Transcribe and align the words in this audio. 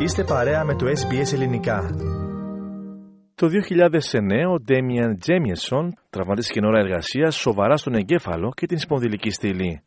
Είστε 0.00 0.24
παρέα 0.24 0.64
με 0.64 0.74
το 0.74 0.86
SBS 0.86 1.32
Ελληνικά. 1.32 1.90
Το 3.34 3.46
2009 3.46 4.52
ο 4.52 4.60
Ντέμιαν 4.60 5.18
Τζέμιεσον 5.18 5.94
τραυματίστηκε 6.10 6.60
ώρα 6.62 6.78
εργασίας 6.78 7.36
σοβαρά 7.36 7.76
στον 7.76 7.94
εγκέφαλο 7.94 8.52
και 8.56 8.66
την 8.66 8.78
σπονδυλική 8.78 9.30
στήλη. 9.30 9.82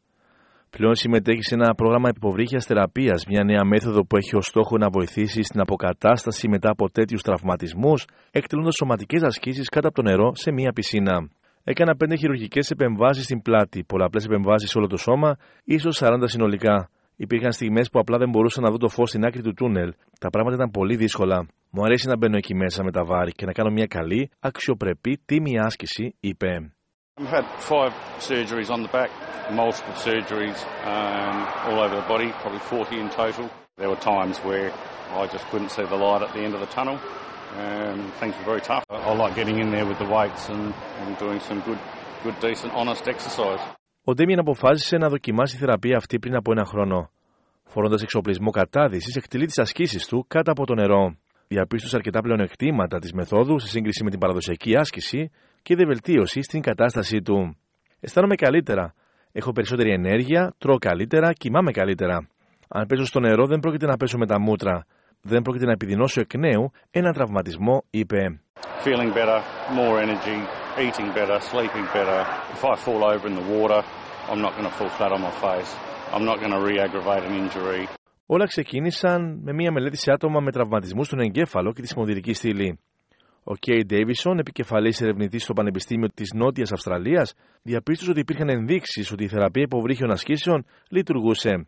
Πλέον 0.69 0.95
συμμετέχει 0.95 1.43
σε 1.43 1.55
ένα 1.55 1.75
πρόγραμμα 1.75 2.09
υποβρύχιας 2.15 2.65
θεραπείας, 2.65 3.25
μια 3.25 3.43
νέα 3.43 3.63
μέθοδο 3.63 4.05
που 4.05 4.17
έχει 4.17 4.35
ως 4.35 4.45
στόχο 4.45 4.77
να 4.77 4.89
βοηθήσει 4.89 5.43
στην 5.43 5.59
αποκατάσταση 5.61 6.47
μετά 6.47 6.69
από 6.69 6.89
τέτοιους 6.89 7.21
τραυματισμούς, 7.21 8.05
εκτελώντας 8.31 8.75
σωματικές 8.75 9.21
ασκήσεις 9.21 9.69
κάτω 9.69 9.87
από 9.87 10.01
το 10.01 10.09
νερό 10.09 10.35
σε 10.35 10.51
μια 10.51 10.71
πισίνα. 10.71 11.29
Έκανα 11.63 11.95
πέντε 11.95 12.15
χειρουργικές 12.15 12.69
επεμβάσεις 12.69 13.23
στην 13.23 13.41
πλάτη, 13.41 13.83
πολλαπλές 13.83 14.25
επεμβάσεις 14.25 14.69
σε 14.69 14.77
όλο 14.77 14.87
το 14.87 14.97
σώμα, 14.97 15.37
ίσως 15.63 15.97
40 16.01 16.27
συνολικά. 16.27 16.89
Υπήρχαν 17.25 17.51
στιγμέ 17.51 17.81
που 17.91 17.99
απλά 17.99 18.17
δεν 18.17 18.29
μπορούσα 18.29 18.61
να 18.61 18.69
δω 18.69 18.77
το 18.77 18.89
φω 18.89 19.05
στην 19.05 19.25
άκρη 19.25 19.41
του 19.41 19.53
τούνελ. 19.53 19.93
Τα 20.19 20.29
πράγματα 20.29 20.55
ήταν 20.55 20.71
πολύ 20.71 20.95
δύσκολα. 20.95 21.47
Μου 21.69 21.83
αρέσει 21.83 22.07
να 22.07 22.17
μπαίνω 22.17 22.37
εκεί 22.37 22.55
μέσα 22.55 22.83
με 22.83 22.91
τα 22.91 23.03
βάρη 23.05 23.31
και 23.31 23.45
να 23.45 23.51
κάνω 23.51 23.69
μια 23.71 23.85
καλή, 23.85 24.31
αξιοπρεπή, 24.39 25.21
τίμη 25.25 25.59
άσκηση, 25.59 26.15
είπε. 26.19 26.73
I've 27.19 27.33
had 27.39 27.45
five 27.71 27.93
surgeries 28.29 28.69
on 28.75 28.79
the 28.85 28.91
back, 28.97 29.09
multiple 29.63 29.95
surgeries 30.07 30.59
um, 30.93 31.35
all 31.67 31.79
over 31.85 31.95
the 32.01 32.07
body, 32.13 32.29
probably 32.41 32.59
40 32.59 32.99
in 33.03 33.09
total. 33.23 33.45
There 33.81 33.89
were 33.93 34.03
times 34.15 34.35
where 34.49 34.67
I 35.21 35.23
just 35.35 35.45
couldn't 35.51 35.71
see 35.75 35.85
the 35.93 35.99
light 36.05 36.21
at 36.27 36.31
the 36.35 36.43
end 36.47 36.53
of 36.57 36.61
the 36.65 36.71
tunnel. 36.77 36.97
Um, 37.63 37.99
things 38.21 38.33
were 38.37 38.47
very 38.53 38.63
tough. 38.71 38.83
I 39.09 39.13
like 39.23 39.33
getting 39.41 39.57
in 39.63 39.69
there 39.75 39.87
with 39.91 39.99
the 40.03 40.09
weights 40.15 40.43
and, 40.53 40.65
and 41.01 41.09
doing 41.25 41.39
some 41.49 41.59
good, 41.69 41.81
good, 42.25 42.37
decent, 42.47 42.71
honest 42.79 43.03
exercise. 43.15 43.63
Ο 44.03 44.13
Ντέμιαν 44.13 44.39
αποφάσισε 44.39 44.97
να 44.97 45.09
δοκιμάσει 45.09 45.53
τη 45.53 45.59
θεραπεία 45.59 45.97
αυτή 45.97 46.19
πριν 46.19 46.35
από 46.35 46.51
ένα 46.51 46.65
χρόνο. 46.65 47.09
Φορώντας 47.73 48.01
εξοπλισμό 48.01 48.49
κατάδυσης, 48.49 49.15
εκτελεί 49.15 49.45
τις 49.45 49.59
ασκήσεις 49.59 50.07
του 50.07 50.25
κάτω 50.27 50.51
από 50.51 50.65
το 50.65 50.73
νερό. 50.73 51.15
Διαπίστωσε 51.47 51.95
αρκετά 51.95 52.21
πλεονεκτήματα 52.21 52.99
της 52.99 53.13
μεθόδου 53.13 53.59
σε 53.59 53.67
σύγκριση 53.67 54.03
με 54.03 54.09
την 54.09 54.19
παραδοσιακή 54.19 54.75
άσκηση 54.75 55.31
και 55.61 55.73
είδε 55.73 55.85
βελτίωση 55.85 56.41
στην 56.41 56.61
κατάστασή 56.61 57.21
του. 57.21 57.57
Αισθάνομαι 57.99 58.35
καλύτερα. 58.35 58.93
Έχω 59.31 59.51
περισσότερη 59.51 59.91
ενέργεια, 59.91 60.53
τρώω 60.57 60.77
καλύτερα, 60.77 61.33
κοιμάμαι 61.33 61.71
καλύτερα. 61.71 62.27
Αν 62.67 62.85
πέσω 62.85 63.05
στο 63.05 63.19
νερό, 63.19 63.45
δεν 63.47 63.59
πρόκειται 63.59 63.85
να 63.85 63.97
πέσω 63.97 64.17
με 64.17 64.25
τα 64.25 64.39
μούτρα. 64.39 64.85
Δεν 65.21 65.41
πρόκειται 65.41 65.65
να 65.65 65.71
επιδεινώσω 65.71 66.19
εκ 66.19 66.33
νέου 66.35 66.71
έναν 66.91 67.13
τραυματισμό, 67.13 67.83
είπε. 67.89 68.41
Feeling 68.85 69.11
better, 69.19 69.39
more 69.79 69.95
energy, 70.05 70.37
eating 70.85 71.09
better, 71.19 71.37
sleeping 71.51 71.85
better. 71.93 72.19
If 72.55 72.61
I 72.71 72.75
fall 72.85 73.01
over 73.13 73.27
in 73.31 73.35
the 73.41 73.47
water, 73.55 73.79
I'm 74.29 74.41
not 74.45 74.53
going 74.57 74.67
to 74.71 74.75
fall 74.77 74.89
flat 74.97 75.11
on 75.11 75.21
my 75.21 75.35
face. 75.45 75.90
I'm 76.13 76.25
not 76.25 76.39
going 76.41 76.51
to 76.51 76.61
re-aggravate 76.69 77.23
an 77.29 77.33
injury. 77.33 77.87
Όλα 78.25 78.45
ξεκίνησαν 78.45 79.39
με 79.43 79.53
μία 79.53 79.71
μελέτη 79.71 79.97
σε 79.97 80.11
άτομα 80.11 80.39
με 80.39 80.51
τραυματισμούς 80.51 81.07
στον 81.07 81.19
εγκέφαλο 81.19 81.73
και 81.73 81.81
τη 81.81 81.87
σπονδυλική 81.87 82.33
στήλη. 82.33 82.79
Ο 83.43 83.55
Κέι 83.55 83.85
Ντέιβισον, 83.85 84.39
επικεφαλής 84.39 85.01
ερευνητής 85.01 85.43
στο 85.43 85.53
Πανεπιστήμιο 85.53 86.07
της 86.13 86.33
Νότιας 86.33 86.71
Αυστραλίας, 86.71 87.33
διαπίστωσε 87.61 88.11
ότι 88.11 88.19
υπήρχαν 88.19 88.49
ενδείξεις 88.49 89.11
ότι 89.11 89.23
η 89.23 89.27
θεραπεία 89.27 89.63
υποβρύχιων 89.63 90.11
ασκήσεων 90.11 90.65
λειτουργούσε. 90.89 91.67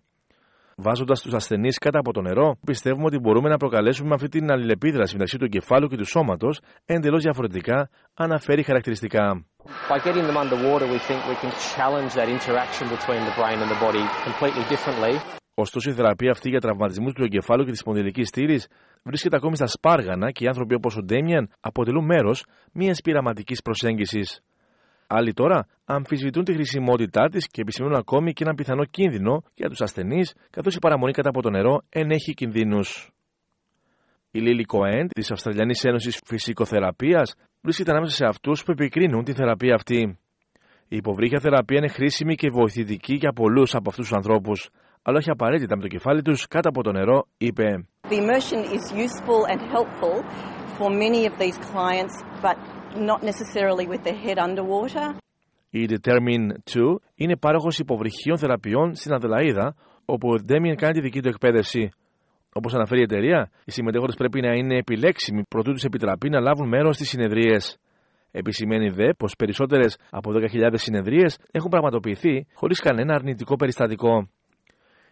Βάζοντας 0.78 1.22
τους 1.22 1.34
ασθενείς 1.34 1.78
κάτω 1.78 2.00
από 2.00 2.14
το 2.14 2.22
νερό, 2.22 2.58
πιστεύουμε 2.66 3.06
ότι 3.06 3.20
μπορούμε 3.20 3.50
να 3.50 3.58
προκαλέσουμε 3.58 4.14
αυτή 4.14 4.28
την 4.28 4.52
αλληλεπίδραση 4.52 5.14
μεταξύ 5.14 5.38
του 5.38 5.46
εγκεφάλου 5.46 5.88
και 5.88 5.98
του 5.98 6.06
σώματος 6.06 6.60
εντελώς 6.86 7.24
διαφορετικά, 7.24 7.90
αναφέρει 8.14 8.64
χαρακτηριστικά. 8.64 9.46
By 9.90 10.00
getting 10.00 10.26
them 10.30 10.38
underwater, 10.44 10.88
we 10.96 11.00
think 11.08 11.20
we 11.34 11.38
can 11.44 11.52
challenge 11.76 12.12
that 12.20 12.28
interaction 12.38 12.86
between 12.96 13.22
the 13.28 13.34
brain 13.40 13.58
and 13.64 13.70
the 13.74 13.80
body 13.86 14.04
completely 14.28 14.64
differently. 14.74 15.22
Ωστόσο, 15.56 15.90
η 15.90 15.94
θεραπεία 15.94 16.32
αυτή 16.32 16.50
για 16.50 16.60
τραυματισμούς 16.60 17.14
του 17.14 17.24
εγκεφάλου 17.24 17.64
και 17.64 17.72
της 17.72 17.80
σπονδυλική 17.80 18.24
στήλη 18.24 18.62
βρίσκεται 19.04 19.36
ακόμη 19.36 19.56
στα 19.56 19.68
σπάργανα 19.68 20.32
και 20.32 20.44
οι 20.44 20.48
άνθρωποι 20.48 20.74
όπως 20.74 20.98
ο 20.98 21.02
Ντέμιαν 21.04 21.50
αποτελούν 21.60 22.06
μέρος 22.06 22.46
μιας 22.74 23.02
πειραματικής 23.02 23.62
προσέγγισης. 23.62 24.42
Άλλοι 25.08 25.34
τώρα 25.34 25.68
αμφισβητούν 25.86 26.44
τη 26.44 26.54
χρησιμότητά 26.54 27.28
της 27.28 27.48
και 27.48 27.62
επισημαίνουν 27.62 27.98
ακόμη 27.98 28.34
και 28.34 28.44
έναν 28.44 28.56
πιθανό 28.56 28.86
κίνδυνο 28.86 29.44
για 29.54 29.70
τους 29.70 29.82
ασθενείς, 29.82 30.34
καθώς 30.50 30.76
η 30.76 30.80
παραμονή 30.80 31.12
κατά 31.12 31.30
από 31.30 31.42
το 31.42 31.50
νερό 31.50 31.82
ενέχει 31.90 32.34
κινδύνους. 32.34 33.13
Η 34.36 34.40
Λίλι 34.40 34.64
Κοέντ 34.64 35.12
της 35.12 35.32
Αυστραλιανής 35.32 35.84
Ένωσης 35.84 36.20
Φυσικοθεραπείας 36.26 37.36
βρίσκεται 37.62 37.92
ανάμεσα 37.92 38.16
σε 38.16 38.26
αυτούς 38.26 38.64
που 38.64 38.72
επικρίνουν 38.72 39.24
τη 39.24 39.34
θεραπεία 39.34 39.74
αυτή. 39.76 40.20
Η 40.88 40.96
υποβρύχια 40.96 41.40
θεραπεία 41.40 41.78
είναι 41.78 41.88
χρήσιμη 41.88 42.36
και 42.36 42.50
βοηθητική 42.50 43.14
για 43.16 43.34
πολλούς 43.34 43.76
από 43.76 43.90
αυτούς 43.90 44.08
τους 44.08 44.16
ανθρώπους, 44.16 44.70
αλλά 45.02 45.18
όχι 45.18 45.30
απαραίτητα 45.30 45.76
με 45.76 45.82
το 45.82 45.88
κεφάλι 45.88 46.22
τους 46.22 46.48
κάτω 46.48 46.70
από 46.70 46.84
το 46.84 46.92
νερό, 46.92 47.28
είπε. 47.38 47.88
The 48.10 48.18
immersion 48.24 48.60
is 48.78 48.84
useful 49.08 49.42
and 49.52 49.60
helpful 49.76 50.16
for 50.78 50.90
many 50.90 51.22
of 51.30 51.34
these 51.38 51.58
clients, 51.72 52.16
but 52.42 52.58
not 53.10 53.20
necessarily 53.32 53.86
with 53.88 54.02
their 54.04 54.20
head 54.26 54.38
underwater. 54.48 55.16
Η 55.70 55.86
Determine 55.90 56.48
2 56.72 56.96
είναι 57.16 57.38
πάροχος 57.38 57.80
υποβρυχίων 57.80 58.38
θεραπείων 58.38 58.96
στην 58.96 59.14
Αδελαίδα, 59.14 59.76
όπου 60.06 60.30
ο 60.30 60.36
Ντέμιεν 60.36 60.76
κάνει 60.76 60.94
τη 60.94 61.02
δική 61.02 61.22
του 61.22 61.28
εκπαίδευση. 61.28 61.92
Όπως 62.54 62.74
αναφέρει 62.74 63.00
η 63.00 63.04
εταιρεία, 63.04 63.50
οι 63.66 63.72
συμμετέχοντες 63.72 64.16
πρέπει 64.16 64.42
να 64.42 64.54
είναι 64.54 64.78
επιλέξιμοι 64.78 65.44
προτού 65.44 65.72
τους 65.72 65.84
επιτραπεί 65.84 66.30
να 66.30 66.40
λάβουν 66.40 66.68
μέρος 66.68 66.96
στις 66.96 67.10
συνεδρίες. 67.10 67.78
Επισημαίνει 68.32 68.90
δε 68.90 69.14
πως 69.14 69.36
περισσότερες 69.36 69.98
από 70.10 70.32
10.000 70.32 70.70
συνεδρίες 70.74 71.38
έχουν 71.52 71.70
πραγματοποιηθεί 71.70 72.48
χωρίς 72.54 72.80
κανένα 72.80 73.14
αρνητικό 73.14 73.56
περιστατικό. 73.56 74.30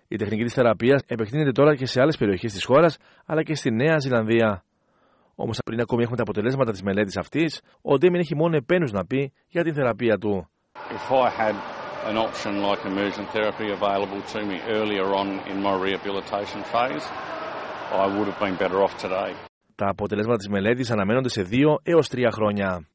Η 0.07 0.15
τεχνική 0.15 0.43
της 0.43 0.53
θεραπείας 0.53 1.03
επεκτείνεται 1.07 1.51
τώρα 1.51 1.75
και 1.75 1.85
σε 1.85 2.01
άλλες 2.01 2.17
περιοχές 2.17 2.53
της 2.53 2.63
χώρας 2.65 2.97
αλλά 3.25 3.43
και 3.43 3.55
στη 3.55 3.71
Νέα 3.71 3.99
Ζηλανδία. 3.99 4.63
Όμως 5.35 5.59
πριν 5.65 5.79
ακόμη 5.79 6.01
έχουμε 6.01 6.17
τα 6.17 6.23
αποτελέσματα 6.23 6.71
της 6.71 6.81
μελέτης 6.81 7.17
αυτής, 7.17 7.61
ο 7.81 7.97
Ντέμιν 7.97 8.19
έχει 8.19 8.35
μόνο 8.35 8.55
επένους 8.55 8.91
να 8.91 9.05
πει 9.05 9.33
για 9.47 9.63
την 9.63 9.73
θεραπεία 9.73 10.17
του. 10.17 10.49
If 10.73 11.11
I 11.11 11.29
had 11.39 11.80
an 12.09 12.17
option 12.17 12.53
like 12.67 12.81
immersion 12.91 13.25
therapy 13.35 13.67
available 13.79 14.21
to 14.33 14.39
me 14.49 14.57
earlier 14.77 15.07
on 15.21 15.27
in 15.51 15.57
my 15.67 15.75
rehabilitation 15.85 16.61
phase, 16.73 17.05
I 18.03 18.05
would 18.13 18.27
have 18.31 18.39
been 18.39 18.55
better 18.63 18.79
off 18.83 18.97
today. 18.97 19.31
Τα 19.75 19.87
αποτελέσματα 19.89 20.37
της 20.37 20.47
μελέτης 20.47 20.91
αναμένονται 20.91 21.29
σε 21.29 21.41
2 21.41 21.79
έως 21.83 22.09
3 22.09 22.29
χρόνια. 22.31 22.87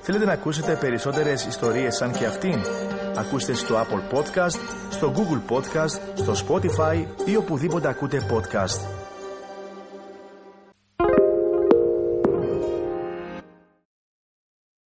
Θέλετε 0.00 0.24
να 0.24 0.32
ακούσετε 0.32 0.76
περισσότερες 0.80 1.46
ιστορίες 1.46 1.96
σαν 1.96 2.12
και 2.12 2.26
αυτήν? 2.26 2.60
Ακούστε 3.16 3.54
στο 3.54 3.74
Apple 3.74 4.16
Podcast, 4.16 4.58
στο 4.90 5.12
Google 5.16 5.54
Podcast, 5.54 6.00
στο 6.14 6.32
Spotify 6.46 7.06
ή 7.24 7.36
οπουδήποτε 7.36 7.88
ακούτε 7.88 8.26
podcast. 8.30 8.97